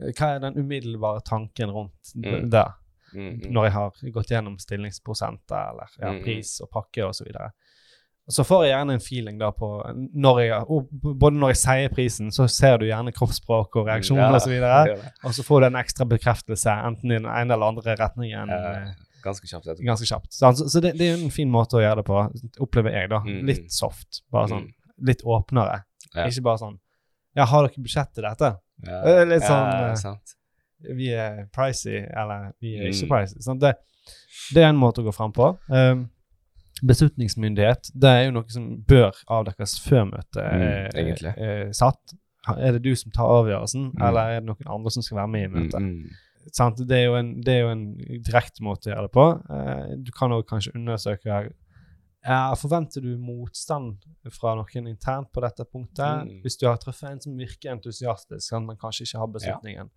hva 0.00 0.26
er 0.34 0.38
den 0.38 0.54
umiddelbare 0.58 1.20
tanken 1.24 1.70
rundt 1.70 2.14
Mm. 2.16 2.50
det? 2.50 2.66
Mm, 3.12 3.40
mm. 3.42 3.52
når 3.52 3.64
jeg 3.64 3.72
har 3.72 3.90
gått 4.12 4.28
gjennom 4.30 4.56
stillingsprosenter 4.58 5.70
eller 5.70 5.88
ja, 6.00 6.12
Mm. 6.12 6.22
pris 6.22 6.60
og 6.60 6.68
pakke 6.70 7.02
osv. 7.08 7.12
Så, 7.12 7.24
videre. 7.24 7.50
Så 8.30 8.44
får 8.46 8.64
jeg 8.64 8.72
gjerne 8.72 8.94
en 8.96 9.00
feeling 9.04 9.38
da 9.40 9.50
på 9.50 9.68
når 10.14 10.40
jeg, 10.44 10.64
og 10.70 10.88
Både 11.20 11.36
når 11.36 11.48
jeg 11.54 11.56
sier 11.62 11.88
prisen, 11.94 12.30
så 12.32 12.46
ser 12.48 12.78
du 12.78 12.86
gjerne 12.86 13.12
kroppsspråk 13.12 13.76
og 13.76 13.86
reaksjoner 13.86 14.22
Ja, 14.22 14.32
og 14.38 14.50
gjør 14.50 14.86
det. 14.96 15.12
og 15.24 15.34
så 15.34 15.42
får 15.46 15.60
du 15.60 15.66
en 15.66 15.78
ekstra 15.80 16.06
bekreftelse 16.08 16.70
enten 16.86 17.10
i 17.10 17.18
den 17.18 17.26
ene 17.26 17.54
eller 17.54 17.66
andre 17.74 17.96
retningen 18.00 18.48
Ja, 18.48 18.72
eh, 18.86 18.90
Ganske 19.22 19.46
kjapt 19.46 19.66
etterpå. 19.66 19.84
ganske 19.84 20.06
kjapt. 20.08 20.32
Så, 20.32 20.52
så 20.72 20.80
det, 20.80 20.94
det 20.98 21.08
er 21.10 21.18
en 21.18 21.30
fin 21.30 21.50
måte 21.52 21.76
å 21.76 21.82
gjøre 21.82 21.96
det 22.00 22.06
på, 22.06 22.20
opplever 22.64 22.90
jeg. 22.96 23.10
da. 23.10 23.18
Mm. 23.20 23.42
Litt 23.46 23.66
soft. 23.72 24.22
Bare 24.32 24.48
sånn, 24.48 24.62
Mm. 24.70 25.06
Litt 25.06 25.22
åpnere. 25.24 25.82
Ja. 26.14 26.24
Ikke 26.26 26.42
bare 26.42 26.58
sånn 26.58 26.78
Ja, 27.36 27.44
har 27.44 27.66
dere 27.68 27.82
budsjett 27.84 28.14
til 28.14 28.24
dette? 28.24 28.56
Ja. 28.86 29.02
Er 29.04 29.26
litt 29.26 29.42
sånn, 29.44 30.14
eh, 30.14 30.94
vi 30.96 31.10
er 31.12 31.46
pricy, 31.52 31.98
eller 32.00 32.52
vi 32.60 32.78
er 32.78 32.88
ikke 32.88 33.06
Mm. 33.06 33.08
pricy. 33.12 33.36
Sant? 33.44 33.60
Det, 33.60 33.74
det 34.54 34.62
er 34.64 34.68
en 34.70 34.76
måte 34.80 35.02
å 35.02 35.04
gå 35.04 35.12
fram 35.14 35.32
på. 35.32 35.58
Um, 35.68 36.08
beslutningsmyndighet 36.86 37.90
det 38.00 38.10
er 38.10 38.24
jo 38.28 38.32
noe 38.38 38.48
som 38.52 38.66
bør 38.88 39.12
avdekkes 39.28 39.78
før 39.84 40.04
møtet 40.12 40.40
Mm, 40.40 40.64
er, 40.64 41.34
er 41.36 41.72
satt. 41.76 42.14
Er 42.56 42.72
det 42.72 42.82
du 42.82 42.94
som 42.96 43.12
tar 43.12 43.28
avgjørelsen, 43.28 43.90
Mm. 43.94 44.02
eller 44.08 44.20
er 44.20 44.40
det 44.40 44.48
noen 44.48 44.66
andre 44.76 44.90
som 44.90 45.02
skal 45.02 45.16
være 45.22 45.28
med 45.28 45.42
i 45.42 45.48
Mm, 45.48 45.54
møtet? 45.58 45.80
mm. 45.82 46.10
sant? 46.52 46.76
Det, 46.88 46.96
er 46.96 47.04
jo 47.04 47.14
en, 47.16 47.34
det 47.42 47.54
er 47.54 47.60
jo 47.60 47.68
en 47.74 47.84
direkte 48.24 48.62
måte 48.64 48.88
å 48.88 48.94
gjøre 48.94 49.02
det 49.08 49.12
på. 49.12 49.26
Eh, 49.50 49.96
du 50.06 50.10
kan 50.12 50.32
òg 50.32 50.46
kanskje 50.48 50.72
undersøke 50.74 51.50
ja, 52.24 52.54
Forventer 52.54 53.00
du 53.00 53.16
motstand 53.16 54.02
fra 54.30 54.54
noen 54.54 54.86
internt 54.88 55.30
på 55.32 55.40
dette 55.40 55.64
punktet? 55.64 56.26
Mm. 56.28 56.40
Hvis 56.42 56.58
du 56.60 56.66
har 56.66 56.76
truffet 56.76 57.10
en 57.10 57.20
som 57.20 57.36
virker 57.36 57.72
entusiastisk, 57.72 58.50
kan 58.50 58.66
man 58.66 58.76
kanskje 58.76 59.06
ikke 59.06 59.18
ha 59.18 59.26
beslutningen. 59.26 59.90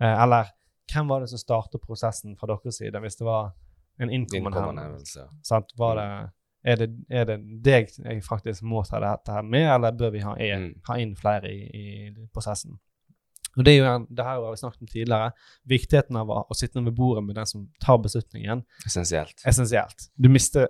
Ja. 0.00 0.22
eller 0.24 0.48
hvem 0.92 1.08
var 1.08 1.20
det 1.20 1.28
som 1.30 1.38
startet 1.38 1.80
prosessen 1.80 2.36
fra 2.36 2.46
deres 2.48 2.76
side, 2.80 2.98
hvis 3.00 3.16
det 3.16 3.24
var 3.24 3.52
en 4.00 4.10
innkommende 4.10 4.58
henvendelse? 4.58 5.26
Sant? 5.42 5.66
Det, 5.76 6.04
er, 6.64 6.76
det, 6.76 6.88
er 7.10 7.24
det 7.24 7.38
deg 7.64 7.88
jeg 8.04 8.22
faktisk 8.24 8.62
må 8.62 8.82
ta 8.86 9.00
dette 9.00 9.32
her 9.32 9.42
med, 9.42 9.66
eller 9.74 9.92
bør 9.98 10.10
vi 10.14 10.20
ha, 10.20 10.34
er, 10.38 10.58
Mm. 10.58 10.74
ha 10.88 10.96
inn 10.98 11.16
flere 11.16 11.50
i, 11.50 11.66
i 11.74 12.26
prosessen? 12.32 12.78
Og 13.56 13.64
Det 13.66 13.74
er 13.74 13.78
jo 13.82 13.88
en, 13.94 14.06
det 14.08 14.24
her 14.24 14.38
har 14.40 14.50
vi 14.50 14.56
snakket 14.56 14.80
om 14.80 14.86
tidligere. 14.88 15.32
Viktigheten 15.68 16.16
av 16.16 16.30
å 16.30 16.54
sitte 16.56 16.80
ved 16.84 16.94
bordet 16.96 17.24
med 17.26 17.34
den 17.36 17.46
som 17.46 17.66
tar 17.84 17.98
beslutningen, 17.98 18.62
Essensielt. 18.86 19.42
essensielt. 19.44 20.08
Du 20.16 20.28
mister, 20.32 20.68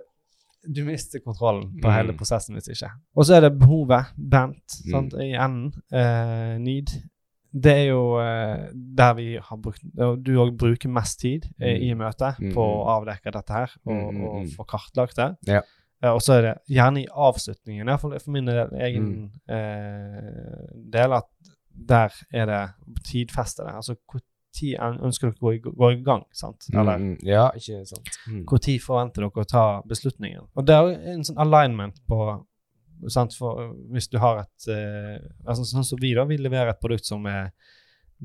du 0.67 0.83
mister 0.83 1.19
kontrollen 1.23 1.69
på 1.81 1.87
Mm. 1.87 1.93
hele 1.93 2.13
prosessen 2.17 2.55
hvis 2.55 2.67
ikke. 2.73 2.89
Og 3.15 3.25
så 3.25 3.35
er 3.37 3.41
det 3.41 3.59
behovet, 3.59 4.05
bent, 4.17 4.79
Mm. 4.85 4.91
sant, 4.91 5.13
i 5.13 5.31
enden. 5.31 5.73
Eh, 5.93 6.57
need. 6.59 6.89
Det 7.53 7.71
er 7.71 7.85
jo 7.91 8.17
eh, 8.17 8.69
der 8.73 9.13
vi 9.13 9.25
har 9.37 9.57
brukt 9.61 9.83
og 10.01 10.23
Du 10.25 10.31
òg 10.41 10.55
bruker 10.57 10.89
mest 10.89 11.19
tid 11.21 11.45
eh, 11.61 11.77
i 11.89 11.93
møtet 11.93 12.39
Mm. 12.41 12.53
på 12.55 12.63
å 12.65 12.87
avdekke 12.97 13.31
dette 13.31 13.53
her 13.53 13.71
og, 13.85 13.93
Mm, 13.93 14.15
mm, 14.17 14.23
og 14.27 14.41
mm. 14.41 14.49
få 14.55 14.65
kartlagt 14.65 15.15
det. 15.15 15.27
Ja. 15.47 15.61
Eh, 16.03 16.09
og 16.11 16.21
så 16.21 16.33
er 16.39 16.41
det 16.41 16.53
gjerne 16.67 17.03
i 17.03 17.07
avslutningen, 17.13 17.87
iallfall 17.87 18.17
for 18.19 18.31
min 18.31 18.45
del, 18.45 18.69
egen 18.73 19.05
Mm. 19.05 19.29
eh, 19.49 20.67
del, 20.91 21.13
at 21.13 21.25
der 21.75 22.11
er 22.33 22.45
det 22.45 22.63
tidfestede. 23.05 23.69
Altså 23.75 23.95
tid 24.53 24.75
ønsker 24.79 25.29
dere 25.31 25.37
å 25.37 25.41
gå 25.41 25.53
i, 25.55 25.59
gå 25.59 25.91
i 25.91 26.01
gang? 26.05 26.23
sant? 26.33 26.67
Eller 26.73 26.97
Mm, 26.97 27.03
mm. 27.13 27.17
Ja, 27.25 27.49
ikke 27.51 27.85
sant. 27.87 28.09
Mm. 28.27 28.45
tid 28.61 28.79
forventer 28.81 29.21
dere 29.21 29.31
å 29.43 29.47
ta 29.49 29.81
beslutningen? 29.87 30.47
Og 30.55 30.65
det 30.65 30.75
er 30.75 30.81
jo 30.81 31.11
en 31.13 31.23
sånn 31.23 31.37
alignment 31.41 31.95
på 32.07 32.45
for 33.37 33.73
Hvis 33.91 34.07
du 34.09 34.17
har 34.19 34.39
et 34.45 34.67
eh, 34.69 35.19
altså 35.45 35.63
Sånn 35.65 35.83
som 35.83 35.99
vi, 36.01 36.13
da. 36.13 36.23
Vi 36.25 36.37
leverer 36.37 36.69
et 36.69 36.79
produkt 36.79 37.05
som 37.05 37.25
er 37.25 37.51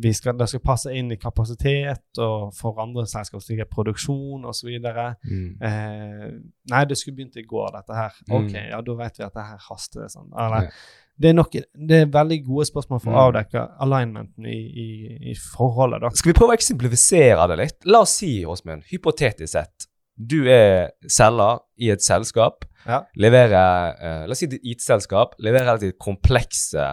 vi 0.00 0.12
skal, 0.14 0.36
det 0.38 0.46
skal 0.48 0.60
passe 0.62 0.92
inn 0.94 1.10
i 1.10 1.16
kapasitet, 1.18 2.18
og 2.22 2.52
for 2.54 2.76
andre 2.78 3.02
selskaper 3.10 3.64
produksjon 3.66 4.44
osv. 4.46 4.68
Mm. 4.78 5.56
Eh, 5.60 6.28
nei, 6.70 6.84
det 6.86 6.98
skulle 7.00 7.16
begynt 7.16 7.36
i 7.36 7.42
går, 7.42 7.72
dette 7.74 7.96
her. 7.96 8.12
Ok, 8.30 8.52
Mm. 8.52 8.68
ja, 8.70 8.80
da 8.80 8.94
vet 8.94 9.18
vi 9.18 9.24
at 9.24 9.34
det 9.34 9.42
her 9.48 9.58
haster. 9.58 10.06
Sånn. 10.06 10.30
Eller, 10.38 10.62
Ja. 10.68 10.70
det, 11.18 11.28
er 11.28 11.32
nok, 11.34 11.50
det 11.74 11.90
er 12.02 12.06
veldig 12.06 12.44
gode 12.46 12.66
spørsmål 12.70 13.00
for 13.02 13.10
å 13.10 13.14
Mm. 13.16 13.24
avdekke 13.26 13.64
alignmenten 13.80 14.46
i, 14.46 14.60
i, 14.84 15.30
i 15.32 15.34
forholdet. 15.34 16.00
da. 16.00 16.10
Skal 16.10 16.32
vi 16.32 16.38
prøve 16.38 16.54
å 16.54 16.58
eksemplifisere 16.60 17.48
det 17.48 17.58
litt? 17.58 17.84
La 17.86 18.00
oss 18.02 18.10
si, 18.18 18.44
Åsmund, 18.46 18.84
hypotetisk 18.92 19.48
sett, 19.50 19.88
du 20.18 20.40
er 20.50 20.90
selger 21.08 21.60
i 21.78 21.90
et 21.94 22.02
selskap, 22.02 22.64
Ja. 22.88 23.02
leverer 23.16 23.94
eh, 24.00 24.26
La 24.26 24.32
oss 24.34 24.38
si 24.42 24.46
et 24.46 24.54
IT-selskap, 24.64 25.34
leverer 25.38 25.66
relativt 25.66 25.98
komplekse, 26.02 26.86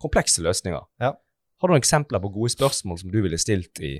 komplekse 0.00 0.42
løsninger. 0.42 0.80
Ja. 1.00 1.12
Har 1.58 1.68
du 1.68 1.72
noen 1.74 1.82
eksempler 1.82 2.20
på 2.22 2.30
gode 2.34 2.50
spørsmål 2.54 2.98
som 3.00 3.10
du 3.12 3.20
ville 3.22 3.38
stilt 3.38 3.80
i 3.82 3.98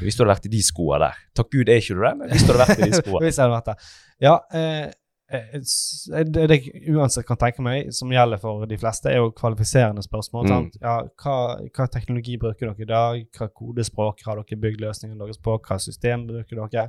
Hvis 0.00 0.16
du 0.16 0.22
hadde 0.24 0.32
vært 0.36 0.46
i 0.48 0.52
de 0.54 0.62
skoene 0.64 1.00
der? 1.04 1.16
Takk 1.36 1.50
Gud 1.52 1.68
er 1.68 1.76
ikke 1.82 1.94
du 1.98 2.02
det, 2.06 2.12
men 2.16 2.30
hvis 2.30 2.44
du 2.46 2.52
hadde 2.54 2.66
vært 2.66 2.78
i 2.78 2.90
de 2.90 2.98
skoene. 3.02 3.24
Hvis 3.26 3.36
jeg 3.38 3.44
hadde 3.44 3.56
vært 3.56 3.66
der. 3.68 3.88
Ja, 4.24 4.34
eh, 4.56 4.86
eh, 5.34 6.22
det 6.24 6.46
det 6.48 6.56
jeg 6.62 6.94
uansett 6.94 7.26
kan 7.28 7.36
tenke 7.42 7.60
meg, 7.66 7.90
som 7.92 8.08
gjelder 8.14 8.40
for 8.40 8.64
de 8.70 8.78
fleste, 8.80 9.10
er 9.12 9.18
jo 9.20 9.30
kvalifiserende 9.36 10.02
spørsmål. 10.06 10.48
Mm. 10.48 10.70
Ja, 10.80 10.94
hva, 11.20 11.36
hva 11.68 11.86
teknologi 11.92 12.38
bruker 12.40 12.70
dere 12.72 12.86
i 12.86 12.88
dag? 12.94 13.26
Hva 13.36 13.50
kodespråk 13.52 14.24
har 14.24 14.40
dere 14.40 14.60
bygd 14.64 14.80
løsningen 14.86 15.18
deres 15.20 15.38
på? 15.42 15.58
Hva 15.60 15.76
system 15.82 16.24
bruker 16.32 16.64
dere? 16.64 16.88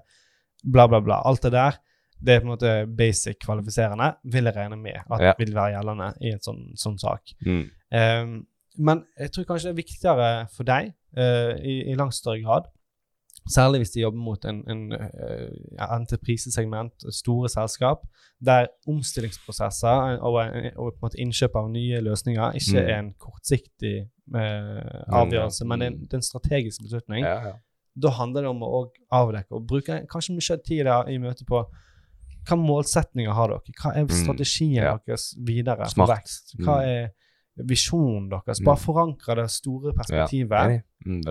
Bla, 0.72 0.88
bla, 0.88 1.00
bla. 1.06 1.22
Alt 1.26 1.44
det 1.44 1.52
der. 1.52 1.78
Det 2.26 2.34
er 2.36 2.40
på 2.40 2.48
en 2.48 2.54
måte 2.54 2.74
basic 2.98 3.38
kvalifiserende, 3.44 4.14
vil 4.24 4.44
jeg 4.48 4.56
regne 4.56 4.78
med 4.80 5.02
at 5.12 5.22
Ja. 5.22 5.34
vil 5.38 5.54
være 5.54 5.74
gjeldende 5.76 6.14
i 6.22 6.32
en 6.32 6.40
sånn, 6.42 6.62
sånn 6.80 6.98
sak. 6.98 7.34
Mm. 7.46 7.66
Um, 7.92 8.48
men 8.78 9.04
jeg 9.20 9.32
tror 9.32 9.44
kanskje 9.50 9.70
det 9.70 9.74
er 9.76 9.84
viktigere 9.84 10.30
for 10.56 10.64
deg 10.64 10.94
uh, 11.18 11.54
i, 11.60 11.92
i 11.92 11.96
langt 11.96 12.16
større 12.16 12.42
grad. 12.44 12.72
Særlig 13.52 13.80
hvis 13.84 13.92
de 13.94 14.02
jobber 14.02 14.18
mot 14.26 14.46
en, 14.46 14.64
en 14.70 14.94
uh, 14.94 16.00
entreprisesegment, 16.00 17.06
store 17.14 17.50
selskap, 17.50 18.08
der 18.46 18.68
omstillingsprosesser 18.88 20.18
og, 20.22 20.34
og, 20.34 20.72
og 20.76 20.98
måte 21.04 21.20
innkjøp 21.22 21.56
av 21.56 21.70
nye 21.72 22.02
løsninger 22.02 22.58
ikke 22.58 22.80
Mm. 22.82 22.90
er 22.90 23.00
en 23.00 23.14
kortsiktig 23.20 23.96
uh, 24.36 25.04
avgjørelse, 25.22 25.66
men 25.66 25.80
det 25.80 25.86
er 25.88 25.92
en, 25.92 26.00
det 26.02 26.14
er 26.14 26.18
en 26.24 26.30
strategisk 26.32 26.82
beslutning. 26.82 27.24
Ja, 27.26 27.38
ja. 27.48 27.54
Da 27.98 28.10
handler 28.10 28.42
det 28.42 28.50
om 28.50 28.62
å 28.68 28.92
avdekke 29.14 29.52
og 29.56 29.68
bruke 29.68 30.02
kanskje 30.12 30.36
mye 30.36 30.58
tid 30.64 30.88
i 31.14 31.18
møte 31.18 31.46
på 31.48 31.62
hva 32.46 32.58
målsetninger 32.62 33.34
har 33.34 33.48
dere? 33.50 33.76
Hva 33.82 33.94
er 33.96 34.04
Mm, 34.06 34.10
strategien 34.10 34.84
mm. 34.84 35.00
deres 35.08 35.36
videre 35.46 35.88
Smart. 35.90 36.08
for 36.08 36.16
vekst? 36.16 36.56
Hva 36.60 36.76
Mm. 36.82 36.90
er 36.90 37.12
visjonen 37.64 38.30
deres? 38.30 38.60
Bare 38.64 38.76
Mm. 38.76 38.84
forankre 38.86 39.36
det 39.36 39.50
store 39.50 39.94
perspektivet, 39.94 40.52
Ja. 40.52 40.82
Mm, 41.06 41.22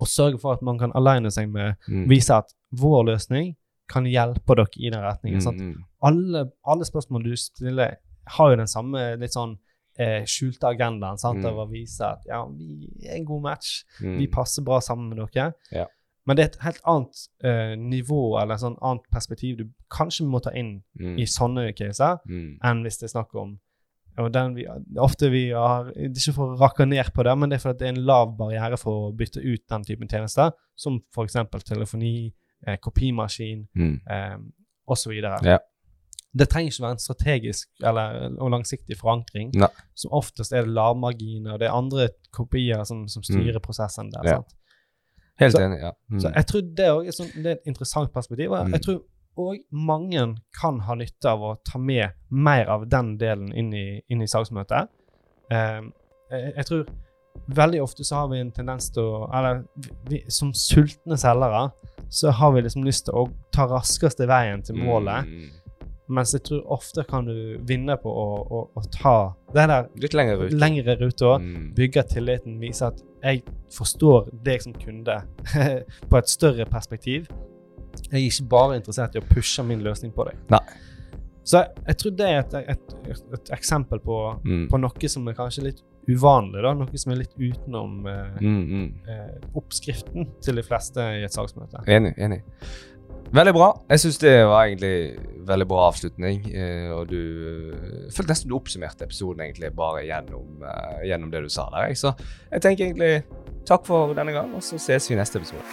og 0.00 0.06
sørge 0.06 0.40
for 0.40 0.52
at 0.52 0.62
man 0.62 0.78
kan 0.78 0.92
aleine 0.94 1.30
seg 1.30 1.50
med 1.50 1.76
Mm. 1.88 2.08
Vise 2.08 2.30
at 2.30 2.54
vår 2.74 3.04
løsning 3.06 3.56
kan 3.88 4.04
hjelpe 4.04 4.54
dere 4.56 4.66
i 4.78 4.90
den 4.90 5.00
retningen. 5.02 5.40
Mm. 5.42 5.84
Alle, 6.02 6.50
alle 6.64 6.84
spørsmål 6.84 7.24
du 7.24 7.36
stiller, 7.36 7.96
har 8.26 8.50
jo 8.50 8.56
den 8.56 8.66
samme 8.66 9.18
litt 9.18 9.32
sånn 9.32 9.58
eh, 9.98 10.22
skjulte 10.24 10.64
agendaen 10.74 11.18
sant? 11.18 11.40
Mm. 11.40 11.44
av 11.46 11.68
å 11.68 11.70
vise 11.70 12.00
at 12.00 12.22
ja, 12.26 12.46
vi 12.46 12.88
er 13.06 13.16
en 13.16 13.24
god 13.26 13.42
match. 13.42 13.84
Vi 14.00 14.26
passer 14.26 14.62
bra 14.62 14.78
sammen 14.80 15.10
med 15.10 15.18
dere. 15.18 15.52
Ja. 15.70 15.86
Men 16.26 16.36
det 16.36 16.42
er 16.44 16.48
et 16.52 16.60
helt 16.62 16.80
annet 16.86 17.22
uh, 17.44 17.74
nivå 17.76 18.38
eller 18.40 18.56
sånn 18.56 18.76
annet 18.80 19.02
perspektiv 19.10 19.56
du 19.58 19.64
kanskje 19.90 20.26
må 20.26 20.40
ta 20.42 20.50
inn 20.54 20.82
Mm. 21.00 21.18
i 21.18 21.24
sånne 21.26 21.72
caser, 21.74 22.18
Mm. 22.28 22.58
enn 22.62 22.82
hvis 22.84 22.98
det 22.98 23.08
er 23.10 23.18
snakk 23.18 23.34
om 23.34 23.58
og 24.18 24.30
den 24.30 24.54
vi, 24.54 24.66
Ofte 25.00 25.30
vi 25.30 25.50
har 25.52 25.84
Det 25.84 26.04
er 26.04 26.10
ikke 26.20 26.34
for 26.34 26.52
å 26.54 26.58
rakke 26.60 26.86
ned 26.86 27.06
på 27.14 27.24
det, 27.24 27.32
men 27.38 27.48
det 27.48 27.56
er 27.56 27.62
fordi 27.62 27.78
det 27.78 27.86
er 27.88 27.92
en 27.98 28.04
lav 28.06 28.36
barriere 28.36 28.76
for 28.78 29.10
å 29.10 29.16
bytte 29.16 29.40
ut 29.40 29.62
den 29.68 29.84
typen 29.84 30.06
tjenester, 30.08 30.52
som 30.76 31.00
f.eks. 31.14 31.32
telefoni, 31.64 32.32
eh, 32.66 32.76
kopimaskin 32.76 33.66
Mm. 33.74 34.00
eh, 34.10 34.36
osv. 34.86 35.12
Ja. 35.44 35.58
Det 36.36 36.48
trenger 36.48 36.70
ikke 36.70 36.82
være 36.82 36.90
en 36.92 36.98
strategisk 36.98 37.68
eller, 37.82 38.36
og 38.38 38.50
langsiktig 38.50 38.96
forankring. 38.98 39.50
Ne. 39.54 39.66
Som 39.94 40.10
oftest 40.12 40.52
er 40.52 40.62
det 40.64 40.74
lavmarginer, 40.74 41.54
og 41.54 41.58
det 41.60 41.68
er 41.68 41.72
andre 41.72 42.08
kopier 42.32 42.84
som, 42.84 43.08
som 43.08 43.22
styrer 43.22 43.60
prosessen 43.60 44.10
der. 44.12 44.20
Mm. 44.22 44.26
Ja. 44.26 44.34
sant? 44.36 44.54
Helt 45.42 45.52
Så- 45.56 45.60
enig, 45.64 45.80
ja. 45.80 45.92
Mm. 46.10 46.20
Så 46.20 46.32
jeg 46.34 46.46
tror 46.46 46.60
det, 46.74 46.86
er 46.86 47.16
sånn, 47.16 47.32
det 47.42 47.46
er 47.46 47.56
et 47.58 47.66
interessant 47.66 48.12
perspektiv. 48.12 48.50
Og 48.52 48.66
Mm. 48.66 48.72
jeg 48.72 48.82
tror 48.82 49.00
òg 49.38 49.58
mange 49.72 50.36
kan 50.60 50.78
ha 50.80 50.94
nytte 50.94 51.24
av 51.30 51.40
å 51.40 51.56
ta 51.64 51.78
med 51.78 52.12
mer 52.30 52.66
av 52.68 52.88
den 52.88 53.16
delen 53.18 53.52
inn 53.56 53.72
i, 53.74 54.02
inn 54.10 54.20
i 54.22 54.26
salgsmøtet. 54.26 54.88
Eh, 55.50 55.80
jeg, 56.30 56.52
jeg 56.56 56.66
tror 56.66 56.86
veldig 57.48 57.80
ofte 57.82 58.04
så 58.04 58.14
har 58.16 58.28
vi 58.28 58.40
en 58.40 58.50
tendens 58.52 58.90
til 58.92 59.02
å 59.02 59.30
Eller 59.34 59.64
vi, 60.08 60.22
som 60.28 60.52
sultne 60.52 61.16
selgere 61.16 61.72
så 62.10 62.30
har 62.30 62.52
vi 62.52 62.60
liksom 62.60 62.84
lyst 62.84 63.06
til 63.06 63.14
å 63.14 63.30
ta 63.52 63.66
raskeste 63.66 64.26
veien 64.28 64.62
til 64.62 64.76
målet. 64.76 65.24
Mm. 65.26 65.50
Mens 66.12 66.32
jeg 66.36 66.42
tror 66.44 66.62
ofte 66.76 67.04
kan 67.08 67.24
du 67.28 67.58
vinne 67.68 67.96
på 68.02 68.10
å, 68.12 68.26
å, 68.44 68.60
å 68.76 68.82
ta 68.92 69.14
det 69.54 69.64
der 69.70 69.86
Litt 70.02 70.14
lengre 70.18 70.36
rute. 70.42 70.58
lengre 70.60 70.96
ruta 71.00 71.32
Mm. 71.40 71.70
bygge 71.76 72.02
tilliten, 72.12 72.58
vise 72.60 72.86
at 72.90 73.00
jeg 73.22 73.42
forstår 73.72 74.28
deg 74.44 74.62
som 74.64 74.72
kunde 74.76 75.18
på 76.10 76.18
et 76.20 76.28
større 76.28 76.66
perspektiv. 76.68 77.28
Jeg 78.10 78.18
er 78.20 78.26
ikke 78.28 78.48
bare 78.52 78.76
interessert 78.80 79.14
i 79.16 79.20
å 79.22 79.28
pushe 79.30 79.64
min 79.64 79.80
løsning 79.84 80.12
på 80.16 80.24
deg. 80.28 80.36
Nei. 80.52 80.62
Så 81.44 81.58
jeg, 81.58 81.72
jeg 81.88 81.96
tror 81.98 82.12
det 82.20 82.26
er 82.28 82.36
et, 82.42 82.52
et, 82.70 82.92
et, 83.10 83.22
et 83.38 83.50
eksempel 83.56 83.98
på, 84.04 84.18
Mm. 84.44 84.68
på 84.70 84.78
noe 84.78 85.08
som 85.10 85.26
er 85.28 85.34
kanskje 85.34 85.64
litt 85.66 85.80
uvanlig, 86.10 86.62
da. 86.62 86.72
Noe 86.74 86.98
som 86.98 87.12
er 87.14 87.20
litt 87.22 87.34
utenom 87.38 88.06
eh, 88.10 88.38
Mm, 88.42 88.62
mm. 88.68 88.86
eh, 89.10 89.48
oppskriften 89.58 90.28
til 90.42 90.58
de 90.58 90.62
fleste 90.66 91.02
i 91.18 91.24
et 91.26 91.34
salgsmøte. 91.34 91.82
Enig. 91.90 92.14
enig. 92.18 92.42
Veldig 93.32 93.52
bra. 93.56 93.68
Jeg 93.88 94.00
syns 94.02 94.18
det 94.20 94.32
var 94.44 94.66
egentlig 94.66 94.96
veldig 95.48 95.66
bra 95.70 95.86
avslutning. 95.88 96.42
Eh, 96.52 96.90
og 96.92 97.06
du 97.08 97.20
eh, 97.48 98.10
følte 98.12 98.28
nesten 98.28 98.50
du 98.50 98.58
oppsummerte 98.58 99.06
episoden 99.08 99.40
egentlig 99.46 99.70
bare 99.76 100.02
gjennom, 100.04 100.60
eh, 100.68 101.06
gjennom 101.08 101.32
det 101.32 101.40
du 101.46 101.48
sa 101.48 101.64
der. 101.72 101.88
jeg. 101.88 101.96
Så 102.02 102.12
jeg 102.52 102.62
tenker 102.66 102.90
egentlig 102.90 103.22
takk 103.68 103.88
for 103.88 104.12
denne 104.12 104.36
gang, 104.36 104.52
og 104.54 104.62
så 104.62 104.76
ses 104.76 105.08
vi 105.08 105.16
i 105.16 105.18
neste 105.22 105.40
episode. 105.40 105.64